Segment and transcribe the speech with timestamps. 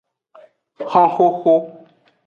[0.91, 1.55] Honxoxo.